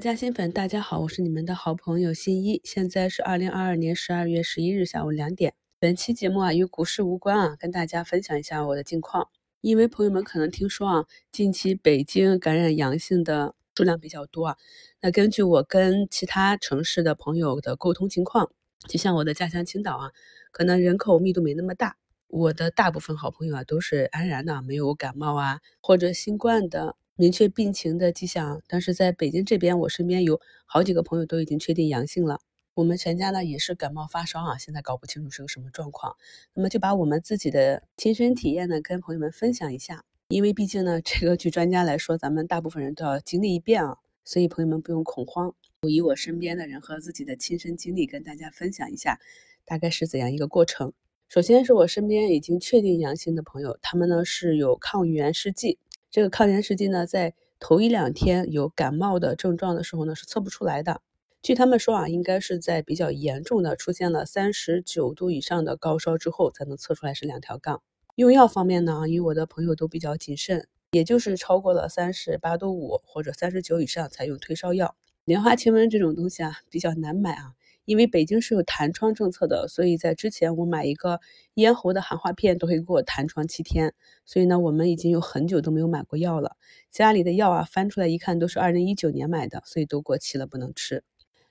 [0.00, 2.60] 家新粉，大家好，我是你们的好朋友新一。
[2.64, 5.54] 现在是二零二二年十二月十一日下午两点。
[5.78, 9.28] 本期节目啊与股市无关啊，跟大家分享一下我的近况。
[9.60, 14.56] 因为朋友们可能听说啊，近期北京感染阳性的数量比较多啊。
[15.00, 18.50] 那根据我跟其他城市的朋友的沟通情况，
[18.88, 20.10] 就像我的家乡青岛啊，
[20.50, 21.96] 可能人口密度没那么大。
[22.28, 28.62] 我的大部分好朋友啊都是安然的，没有感冒啊或者新冠的明确病情的迹象。
[28.68, 32.40] 但是在北京这边，我身边有好几个朋友都已经确定阳性了。
[32.74, 36.14] 我们全家呢也是感冒发烧啊，现在搞不清楚是个什么状况。
[36.52, 43.96] 那么就把我们自己的亲身体验呢跟朋友们分享一下，因为毕竟呢这个据专家来说，咱们大部分人都要经历一遍啊，
[44.26, 45.54] 所以朋友们不用恐慌。
[45.82, 49.18] 我以我身边的人和自己的亲身经历跟大家分享一下，
[49.64, 50.92] 大概是怎样一个过程。
[51.28, 55.78] 首先是我身边已经确定阳性的朋友，他们呢是有抗原试剂。
[56.16, 61.02] 这个抗原试剂呢，在头一两天有感冒的症状的时候呢，是测不出来的。
[61.42, 67.82] 据他们说啊，应该是在比较严重的出现了三十九度以上的高烧之后，才能测出来是两条杠。
[68.14, 74.96] 用药方面呢，因为我的朋友都比较谨慎，也就是超过了三十八度五或者三十九以上才用退烧药。
[75.26, 77.52] 莲花清瘟这种东西啊，比较难买啊。
[77.86, 81.20] 因为北京是有弹窗政策的，所以在之前我买一个
[81.54, 83.94] 咽喉的含化片都会给我弹窗七天，
[84.26, 86.56] 所以呢，我们已经有很久都没有买过药了。
[86.90, 91.02] 家里的药啊，翻出来一看都是二零一九年买的，所以都过期了，不能吃。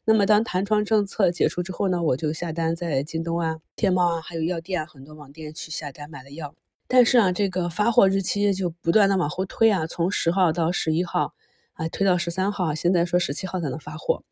[0.04, 6.54] 那么当弹窗政策解除之后呢，我就下单在京东啊、天猫啊，还有药店啊很多网店去下单买了药。
[6.88, 11.34] 但是啊，这个发货日期就不断的往后推啊，从十号到十一号。
[11.76, 14.24] 啊，推到十三号，现在说十七号才能发货，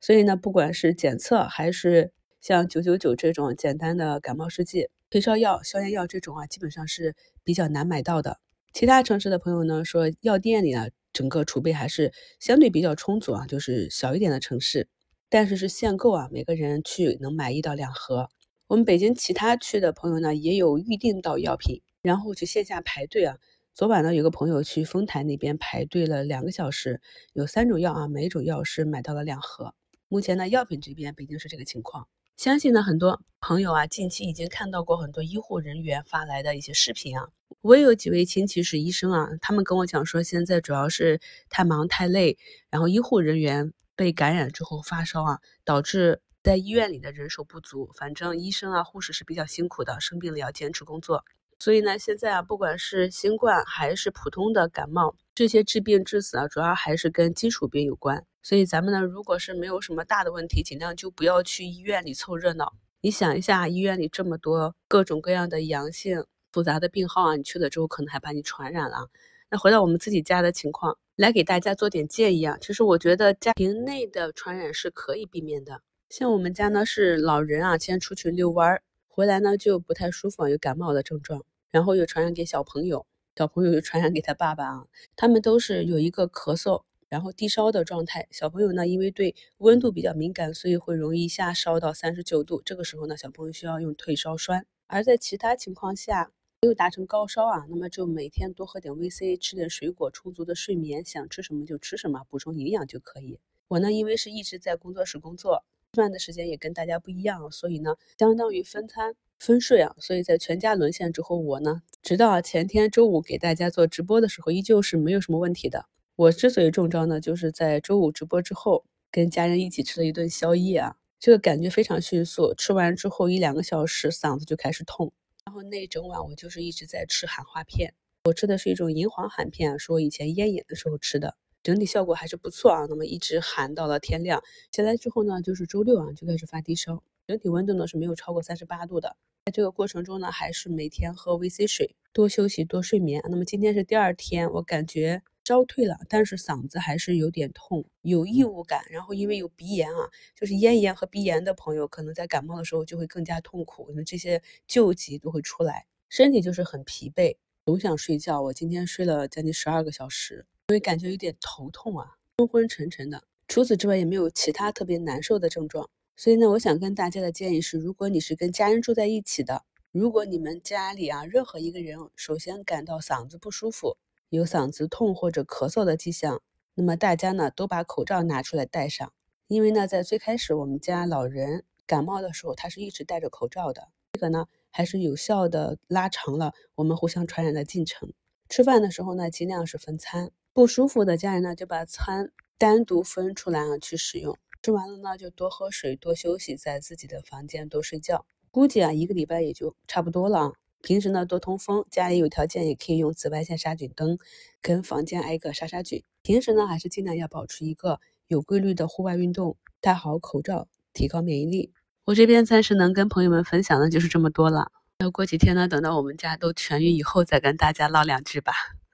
[0.00, 8.38] 所以呢，不管是检测还是像九九九这种简单的感冒试剂、退烧药、消炎药这种啊，基本上是比较难买到的。
[8.72, 14.88] 其他城市的朋友呢说，药店里啊，整个储备还是相对比较充足啊，就是小一点的城市，
[15.28, 18.28] 但是是限购啊，每个人去能买一到两盒。
[18.68, 23.36] 我们北京其他区的朋友呢，也有预定到药品，然后去线下排队啊。
[23.74, 27.00] 昨晚呢，有个朋友去丰台那边排队了两个小时，
[27.32, 29.74] 有三种药啊，每种药是买到了两盒。
[30.08, 32.06] 目前呢，药品这边北京是这个情况。
[32.36, 37.30] 相信呢，很多朋友啊，近期已经看到过很多医护人员发来的一些视频啊。
[37.62, 41.18] 我也有几位亲戚是医生啊，他们跟我讲说，现在主要是
[41.48, 42.36] 太忙太累，
[42.68, 47.90] 然后医护人员被感染之后发烧啊，导致在医院里的人手不足。
[47.96, 51.24] 反正医生啊、护士是比较辛苦的，生病了要坚持工作。
[51.62, 58.26] 所以呢，现在啊，不管是新冠还是普通的感冒，这些致病致死啊，主要还是跟基础病有关。
[58.42, 62.72] 所以咱们呢，如果是没有什么大的问题，尽量就不要去医院里凑热闹。
[63.00, 69.08] 你想一下，医院里这么多各种各样的阳性复杂的病号啊，你去了之后可能还把你传染了。
[69.48, 72.58] 那回到我们自己家的情况，来给大家做点建议啊。
[72.60, 75.80] 其实我觉得家庭内的传染是可以避免的。
[76.08, 81.44] 像我们家呢，是老人啊，先出去遛弯儿，回来呢就不太舒服，有感冒的症状。
[81.72, 88.28] 然后又传染给小朋友，小朋友又传染给他爸爸啊，他们都是有一个咳嗽，然后低烧的状态。
[88.30, 92.60] 小朋友呢，因为对温度比较敏感，所以会容易一下烧到三十九度。
[92.62, 94.66] 这个时候呢，小朋友需要用退烧栓。
[94.86, 103.38] 而在其他情况下，没有达成高烧啊，那么就每天多喝点 VC，吃点水果，充足的睡眠，想吃什么就吃什么，补充营养就可以。
[103.68, 109.14] 我呢，因为是一直在工作室工作，吃饭的时间也跟大家不一样，所以呢，相当于分餐。
[109.38, 115.84] 分睡啊，所以在全家沦陷之后，我呢，直到前天周五给大家做直播的时候，依旧是没有什么问题的。
[116.16, 125.12] 我之所以中招呢，就是在周五直播之后，跟家人一起吃了一顿宵夜啊，这个感觉非常迅速，吃完之后一两个小时嗓子就开始痛，
[125.44, 127.92] 然后那整晚我就是一直在吃含化片，
[128.24, 132.86] 我吃的是一种银黄含片，是我以前咽炎的时候吃的，整体效果还是不错啊。
[132.88, 139.16] 那么一直喊到了天亮，起来之后呢，就是周六啊就开始发低烧，整体温度呢是没有超过三十八度的。
[139.44, 143.20] 在这个过程中呢，还是每天喝 VC 水，多休息，多睡眠。
[143.28, 148.84] 那么今天是第二天，我感觉烧退了，但是嗓子还是有点痛，有异物感。
[148.88, 157.36] 然后因为有鼻炎啊，就是咽炎和鼻炎的朋友，可能在感冒的时候就会更加痛苦，因为这些旧疾都会出来，身体就是很疲惫，
[157.66, 158.40] 总想睡觉。
[158.40, 163.24] 我今天睡了将近十二个小时，因为感觉有点头痛啊，昏昏沉沉的。
[163.48, 165.90] 除此之外，也没有其他特别难受的症状。
[166.16, 173.96] 所以呢，我想跟大家的建议是，如果你是跟家人住在一起的，如果你们家里啊任何一个人首先感到嗓子不舒服，
[174.30, 176.40] 有嗓子痛或者咳嗽的迹象，
[176.74, 179.12] 那么大家呢都把口罩拿出来戴上，
[179.48, 188.14] 因为呢在最开始我们家老人感冒的时候，他是一直戴着口罩的，这个呢还是有效的拉长了我们互相传染的进程。
[188.48, 192.30] 吃饭的时候呢，尽量是分餐，不舒服的家人呢就把餐。
[192.58, 194.38] 单独分出来啊去使用。
[194.62, 198.24] 吃完了呢，就多喝水，多休息，在自己的房间多睡觉。
[198.52, 200.52] 估计啊，一个礼拜也就差不多了。
[200.80, 204.16] 平时呢，多通风，家里有条件也可以用紫外线杀菌灯，
[204.60, 206.04] 跟房间挨个杀杀菌。
[206.22, 207.98] 平时呢，还是尽量要保持一个
[208.28, 211.72] 有规律的户外运动，戴好口罩，提高免疫力。
[212.04, 214.70] 我这边暂时能跟朋友们分享的就是这么多了。
[215.00, 218.52] 那过几天呢，等到我们家都痊愈以后，再跟大家唠两句吧。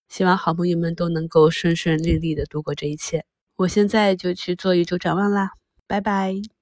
[0.08, 3.24] 希望好朋友们都能够顺顺利利的度过这一切。
[3.56, 5.50] 我现在就去做一周展望啦，
[5.86, 6.57] 拜拜。